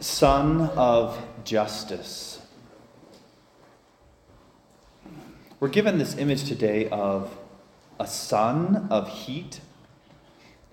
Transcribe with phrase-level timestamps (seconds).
[0.00, 2.40] Sun of Justice.
[5.60, 7.36] We're given this image today of
[7.98, 9.60] a sun of heat,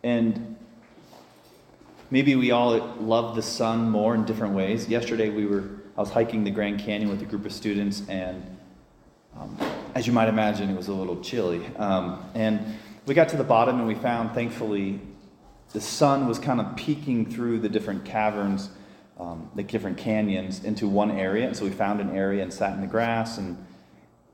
[0.02, 0.56] and
[2.10, 4.88] maybe we all love the sun more in different ways.
[4.88, 8.58] Yesterday, we were I was hiking the Grand Canyon with a group of students, and
[9.38, 9.58] um,
[9.94, 11.66] as you might imagine, it was a little chilly.
[11.76, 15.02] Um, and we got to the bottom, and we found, thankfully,
[15.74, 18.70] the sun was kind of peeking through the different caverns,
[19.20, 21.48] um, the different canyons, into one area.
[21.48, 23.64] And so we found an area and sat in the grass and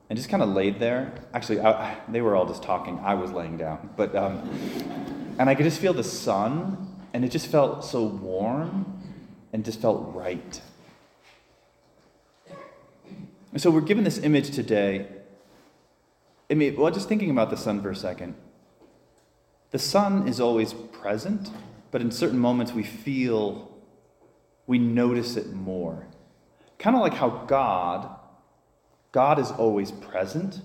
[0.10, 1.12] and just kind of laid there.
[1.34, 3.00] Actually, I, they were all just talking.
[3.00, 4.48] I was laying down, but um,
[5.40, 9.02] and I could just feel the sun, and it just felt so warm,
[9.52, 10.62] and just felt right.
[13.52, 15.08] And so we're given this image today.
[16.52, 18.36] I mean, well, just thinking about the sun for a second.
[19.72, 21.50] The sun is always present,
[21.90, 23.73] but in certain moments we feel,
[24.68, 26.08] we notice it more.
[26.80, 28.10] Kind of like how God,
[29.12, 30.62] God is always present,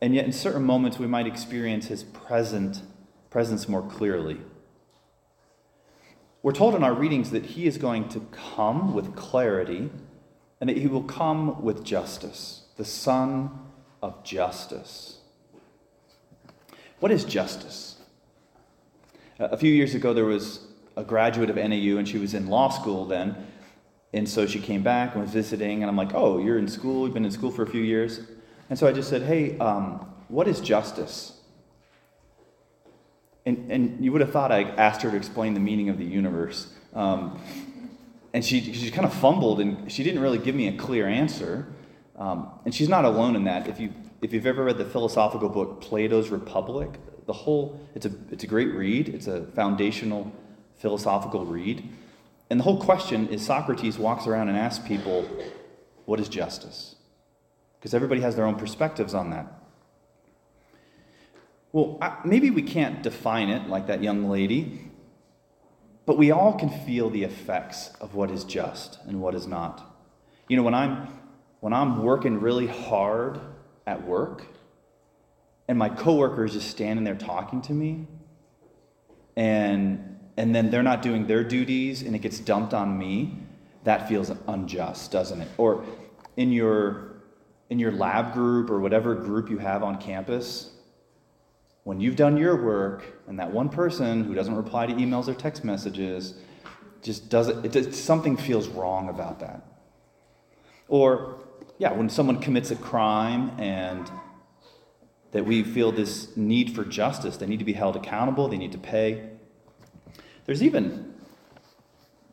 [0.00, 2.82] and yet in certain moments we might experience his present
[3.30, 4.40] presence more clearly.
[6.42, 9.90] We're told in our readings that he is going to come with clarity
[10.60, 13.50] and that he will come with justice, the Son
[14.02, 15.18] of justice.
[16.98, 17.96] What is justice?
[19.38, 22.68] A few years ago, there was a graduate of NAU, and she was in law
[22.68, 23.36] school then.
[24.12, 27.04] And so she came back and was visiting, and I'm like, Oh, you're in school?
[27.04, 28.20] You've been in school for a few years?
[28.68, 31.36] And so I just said, Hey, um, what is justice?
[33.46, 36.04] And, and you would have thought I asked her to explain the meaning of the
[36.04, 36.72] universe.
[36.94, 37.40] Um,
[38.32, 41.66] and she, she kind of fumbled, and she didn't really give me a clear answer.
[42.16, 43.66] Um, and she's not alone in that.
[43.66, 46.90] If you if you've ever read the philosophical book Plato's Republic,
[47.26, 49.08] the whole it's a it's a great read.
[49.08, 50.30] It's a foundational
[50.80, 51.88] philosophical read.
[52.48, 55.28] And the whole question is Socrates walks around and asks people,
[56.06, 56.96] what is justice?
[57.78, 59.46] Because everybody has their own perspectives on that.
[61.72, 64.90] Well, maybe we can't define it like that young lady,
[66.04, 69.86] but we all can feel the effects of what is just and what is not.
[70.48, 71.06] You know, when I'm
[71.60, 73.38] when I'm working really hard
[73.86, 74.46] at work
[75.68, 78.06] and my coworker is just standing there talking to me
[79.36, 83.38] and and then they're not doing their duties and it gets dumped on me
[83.84, 85.84] that feels unjust doesn't it or
[86.36, 87.22] in your
[87.68, 90.70] in your lab group or whatever group you have on campus
[91.84, 95.34] when you've done your work and that one person who doesn't reply to emails or
[95.34, 96.34] text messages
[97.02, 99.66] just doesn't it, something feels wrong about that
[100.88, 101.40] or
[101.80, 104.10] yeah, when someone commits a crime and
[105.32, 108.72] that we feel this need for justice, they need to be held accountable, they need
[108.72, 109.30] to pay.
[110.46, 111.14] There's even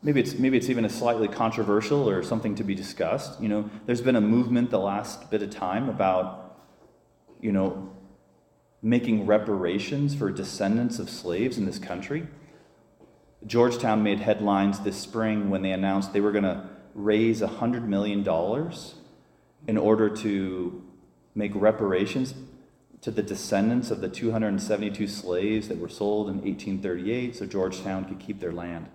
[0.01, 3.40] maybe it's maybe it's even a slightly controversial or something to be discussed.
[3.41, 6.57] You know, there's been a movement the last bit of time about
[7.41, 7.94] you know
[8.81, 12.28] making reparations for descendants of slaves in this country.
[13.45, 18.25] Georgetown made headlines this spring when they announced they were going to raise $100 million
[19.68, 20.84] in order to
[21.35, 22.34] make reparations
[23.01, 28.19] to the descendants of the 272 slaves that were sold in 1838 so Georgetown could
[28.19, 28.87] keep their land.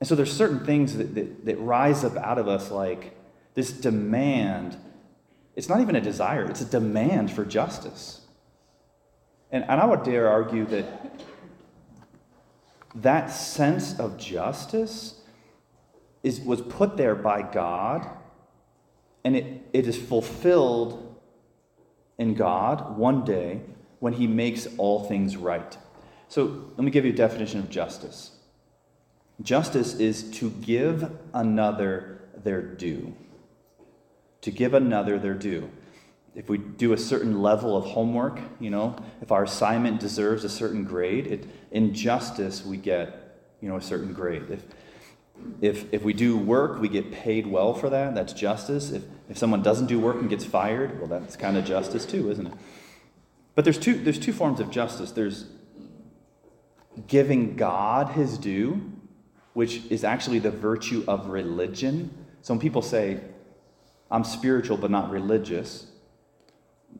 [0.00, 3.16] And so there's certain things that, that, that rise up out of us like
[3.54, 4.76] this demand.
[5.54, 8.22] It's not even a desire, it's a demand for justice.
[9.52, 11.22] And, and I would dare argue that
[12.94, 15.20] that sense of justice
[16.22, 18.08] is, was put there by God
[19.24, 21.09] and it, it is fulfilled
[22.20, 23.62] in God one day
[23.98, 25.76] when He makes all things right.
[26.28, 28.32] So let me give you a definition of justice
[29.42, 33.14] justice is to give another their due.
[34.42, 35.70] To give another their due.
[36.34, 40.48] If we do a certain level of homework, you know, if our assignment deserves a
[40.48, 44.44] certain grade, it, in justice we get, you know, a certain grade.
[44.50, 44.62] If,
[45.60, 48.14] if, if we do work, we get paid well for that.
[48.14, 48.90] That's justice.
[48.90, 52.30] If, if someone doesn't do work and gets fired, well, that's kind of justice too,
[52.30, 52.52] isn't it?
[53.54, 55.46] But there's two, there's two forms of justice there's
[57.06, 58.92] giving God his due,
[59.52, 62.10] which is actually the virtue of religion.
[62.42, 63.20] So when people say,
[64.10, 65.86] I'm spiritual but not religious,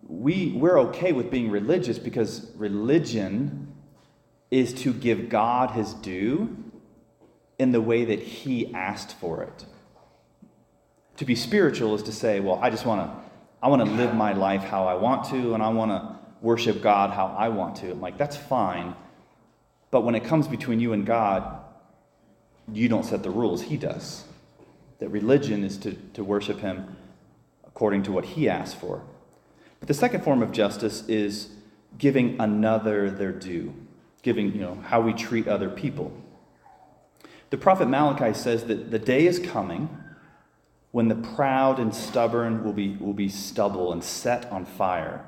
[0.06, 3.74] we, we're okay with being religious because religion
[4.50, 6.69] is to give God his due
[7.60, 9.66] in the way that He asked for it.
[11.18, 13.22] To be spiritual is to say, well, I just want to,
[13.62, 16.80] I want to live my life how I want to, and I want to worship
[16.80, 17.90] God how I want to.
[17.90, 18.96] I'm like, that's fine.
[19.90, 21.60] But when it comes between you and God,
[22.72, 24.24] you don't set the rules, He does.
[24.98, 26.96] That religion is to, to worship Him
[27.66, 29.02] according to what He asks for.
[29.80, 31.50] But the second form of justice is
[31.98, 33.74] giving another their due,
[34.22, 36.10] giving, you know, how we treat other people.
[37.50, 39.88] The prophet Malachi says that the day is coming
[40.92, 45.26] when the proud and stubborn will be, will be stubble and set on fire.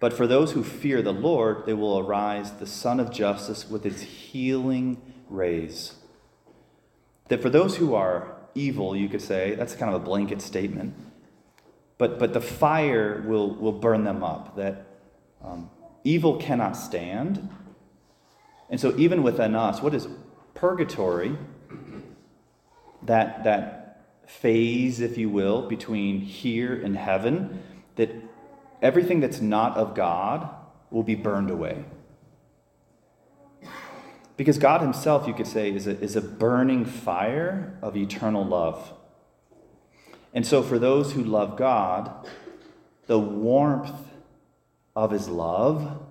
[0.00, 3.84] But for those who fear the Lord, there will arise the Sun of Justice with
[3.84, 5.94] its healing rays.
[7.28, 10.94] That for those who are evil, you could say, that's kind of a blanket statement,
[11.98, 14.56] but, but the fire will, will burn them up.
[14.56, 14.86] That
[15.42, 15.68] um,
[16.04, 17.48] evil cannot stand.
[18.70, 20.06] And so, even within us, what is
[20.58, 21.36] purgatory?
[23.02, 27.62] That, that phase, if you will, between here and heaven,
[27.96, 28.10] that
[28.82, 30.48] everything that's not of God
[30.90, 31.84] will be burned away.
[34.36, 38.92] Because God Himself, you could say, is a, is a burning fire of eternal love.
[40.32, 42.28] And so, for those who love God,
[43.06, 43.92] the warmth
[44.94, 46.02] of His love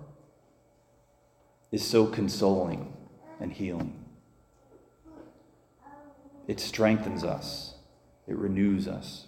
[1.70, 2.92] is so consoling
[3.40, 4.07] and healing.
[6.48, 7.74] It strengthens us,
[8.26, 9.26] it renews us.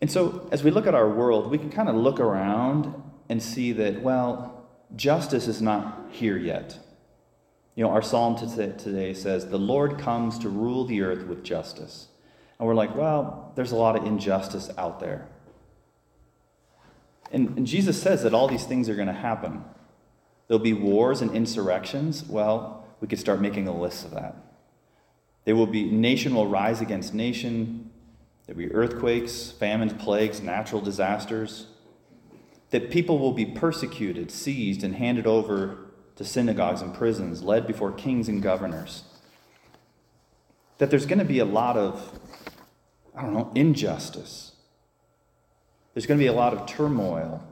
[0.00, 2.94] And so, as we look at our world, we can kind of look around
[3.28, 6.78] and see that, well, justice is not here yet.
[7.74, 12.08] You know, our psalm today says, The Lord comes to rule the earth with justice.
[12.58, 15.28] And we're like, well, there's a lot of injustice out there.
[17.30, 19.64] And, and Jesus says that all these things are going to happen.
[20.48, 22.24] There'll be wars and insurrections.
[22.24, 24.36] Well, we could start making a list of that.
[25.44, 27.88] There will be, nation will rise against nation,
[28.48, 31.66] There'll be earthquakes, famines, plagues, natural disasters.
[32.70, 37.92] That people will be persecuted, seized, and handed over to synagogues and prisons, led before
[37.92, 39.04] kings and governors.
[40.78, 42.18] That there's going to be a lot of,
[43.14, 44.52] I don't know, injustice.
[45.92, 47.46] There's going to be a lot of turmoil.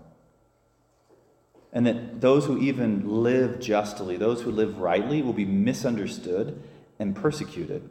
[1.76, 6.62] And that those who even live justly, those who live rightly, will be misunderstood
[6.98, 7.90] and persecuted.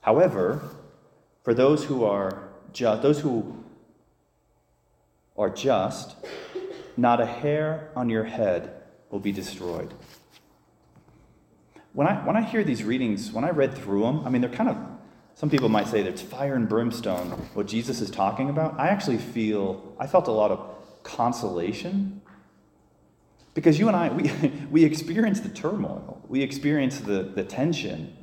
[0.00, 0.62] However,
[1.44, 3.62] for those who are just, those who
[5.36, 6.16] are just,
[6.96, 8.72] not a hair on your head
[9.10, 9.92] will be destroyed.
[11.92, 14.48] When I, when I hear these readings, when I read through them, I mean, they're
[14.48, 14.78] kind of,
[15.34, 18.80] some people might say it's fire and brimstone, what Jesus is talking about.
[18.80, 22.22] I actually feel, I felt a lot of consolation
[23.58, 24.30] because you and I, we,
[24.70, 28.16] we experience the turmoil, we experience the, the tension.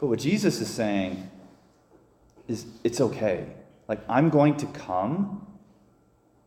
[0.00, 1.30] But what Jesus is saying
[2.48, 3.46] is it's okay.
[3.86, 5.46] Like, I'm going to come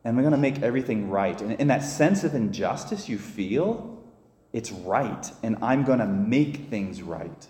[0.04, 1.40] and I'm going to make everything right.
[1.42, 4.04] And in that sense of injustice you feel,
[4.52, 5.32] it's right.
[5.42, 7.48] And I'm going to make things right.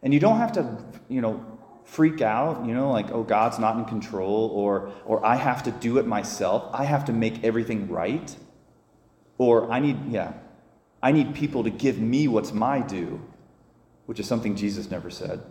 [0.00, 0.78] And you don't have to,
[1.08, 1.44] you know,
[1.82, 5.72] freak out, you know, like, oh, God's not in control, or, or I have to
[5.72, 6.70] do it myself.
[6.72, 8.36] I have to make everything right.
[9.38, 10.32] Or I need, yeah,
[11.02, 13.20] I need people to give me what's my due,
[14.06, 15.42] which is something Jesus never said.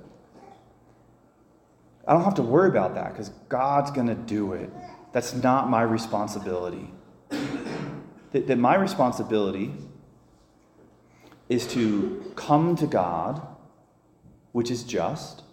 [2.08, 4.70] I don't have to worry about that because God's going to do it.
[5.12, 6.92] That's not my responsibility.
[7.30, 9.74] that, that my responsibility
[11.50, 13.46] is to come to God,
[14.52, 15.44] which is just,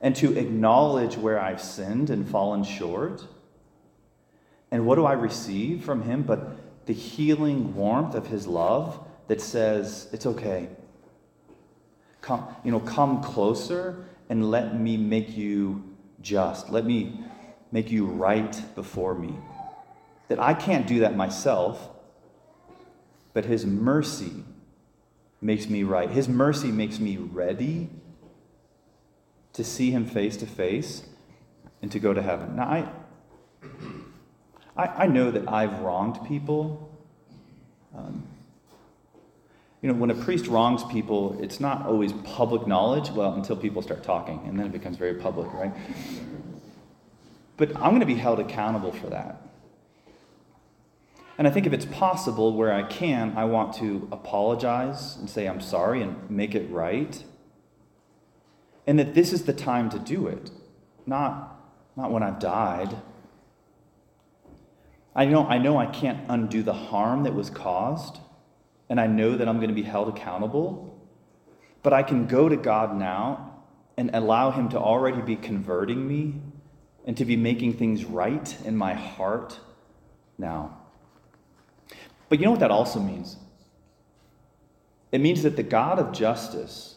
[0.00, 3.26] and to acknowledge where I've sinned and fallen short.
[4.70, 8.98] And what do I receive from Him but the healing warmth of His love
[9.28, 10.68] that says, it's okay.
[12.20, 15.82] Come, you know, come closer and let me make you
[16.20, 16.70] just.
[16.70, 17.20] Let me
[17.70, 19.34] make you right before me.
[20.28, 21.90] That I can't do that myself,
[23.32, 24.44] but His mercy
[25.40, 26.10] makes me right.
[26.10, 27.90] His mercy makes me ready
[29.52, 31.04] to see Him face to face
[31.82, 32.56] and to go to heaven.
[32.56, 32.88] Now, I,
[34.76, 36.90] I, I know that I've wronged people.
[37.96, 38.26] Um,
[39.82, 43.82] you know, when a priest wrongs people, it's not always public knowledge, well, until people
[43.82, 45.72] start talking, and then it becomes very public, right?
[47.56, 49.42] But I'm going to be held accountable for that.
[51.36, 55.46] And I think if it's possible, where I can, I want to apologize and say
[55.46, 57.22] I'm sorry and make it right.
[58.86, 60.50] And that this is the time to do it,
[61.06, 61.60] not,
[61.96, 62.96] not when I've died.
[65.14, 68.18] I know, I know I can't undo the harm that was caused
[68.88, 70.98] and I know that I'm going to be held accountable,
[71.82, 73.62] but I can go to God now
[73.96, 76.40] and allow Him to already be converting me
[77.04, 79.58] and to be making things right in my heart
[80.36, 80.78] now.
[82.28, 83.36] But you know what that also means?
[85.12, 86.96] It means that the God of justice,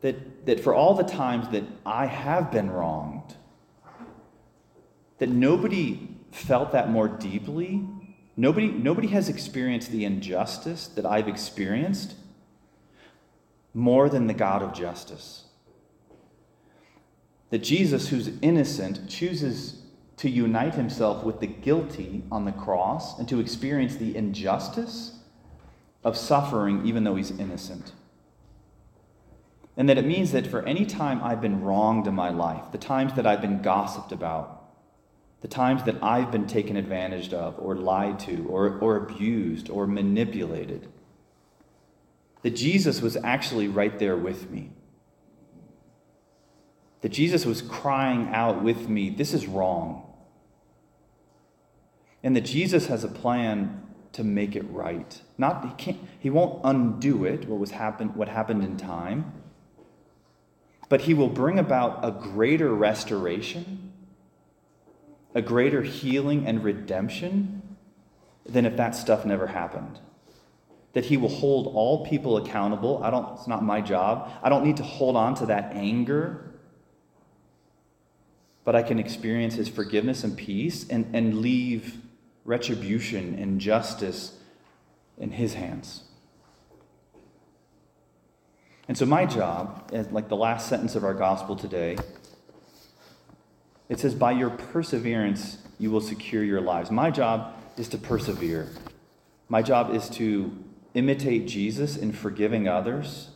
[0.00, 3.36] that, that for all the times that I have been wronged,
[5.18, 7.86] that nobody felt that more deeply.
[8.36, 12.14] Nobody, nobody has experienced the injustice that I've experienced
[13.74, 15.44] more than the God of justice.
[17.50, 19.82] That Jesus, who's innocent, chooses
[20.18, 25.18] to unite himself with the guilty on the cross and to experience the injustice
[26.04, 27.92] of suffering even though he's innocent.
[29.76, 32.78] And that it means that for any time I've been wronged in my life, the
[32.78, 34.57] times that I've been gossiped about,
[35.40, 39.86] the times that I've been taken advantage of, or lied to, or, or abused, or
[39.86, 40.88] manipulated,
[42.42, 44.70] that Jesus was actually right there with me.
[47.02, 50.04] That Jesus was crying out with me, This is wrong.
[52.22, 55.22] And that Jesus has a plan to make it right.
[55.36, 59.32] Not he can't he won't undo it, what was happened what happened in time.
[60.88, 63.87] But he will bring about a greater restoration,
[65.38, 67.62] a greater healing and redemption
[68.44, 69.98] than if that stuff never happened.
[70.92, 73.02] That he will hold all people accountable.
[73.02, 74.30] I don't it's not my job.
[74.42, 76.48] I don't need to hold on to that anger
[78.68, 81.96] but I can experience his forgiveness and peace and, and leave
[82.44, 84.38] retribution and justice
[85.16, 86.02] in his hands.
[88.86, 91.96] And so, my job, like the last sentence of our gospel today,
[93.88, 96.90] it says, By your perseverance, you will secure your lives.
[96.90, 98.68] My job is to persevere.
[99.48, 100.52] My job is to
[100.94, 103.30] imitate Jesus in forgiving others,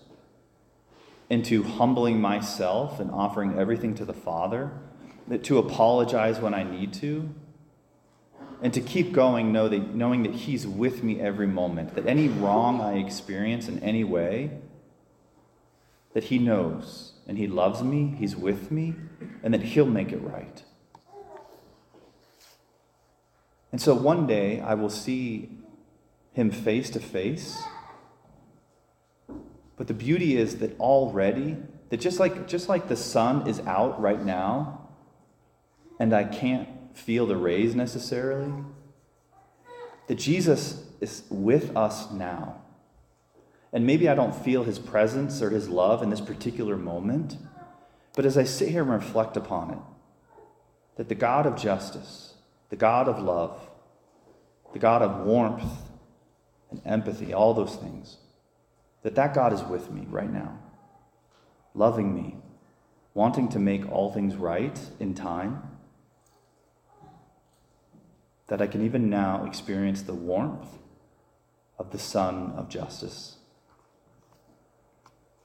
[1.31, 4.73] into humbling myself and offering everything to the Father,
[5.43, 7.33] to apologize when I need to,
[8.61, 12.29] and to keep going, know that, knowing that He's with me every moment, that any
[12.29, 14.51] wrong I experience in any way,
[16.13, 18.95] that He knows and He loves me, He's with me,
[19.43, 20.63] and that He'll make it right.
[23.71, 25.49] And so one day I will see
[26.35, 27.63] Him face to face.
[29.79, 31.57] But the beauty is that already,
[31.89, 34.91] that just like, just like the sun is out right now,
[35.99, 38.53] and I can't feel the rays necessarily,
[40.07, 42.61] that Jesus is with us now.
[43.73, 47.37] And maybe I don't feel his presence or his love in this particular moment,
[48.15, 49.79] but as I sit here and reflect upon it,
[50.97, 52.35] that the God of justice,
[52.69, 53.59] the God of love,
[54.73, 55.65] the God of warmth
[56.71, 58.19] and empathy, all those things,
[59.03, 60.59] that that God is with me right now,
[61.75, 62.37] loving me,
[63.15, 65.63] wanting to make all things right in time
[68.49, 70.69] that I can even now experience the warmth
[71.79, 73.37] of the sun of justice.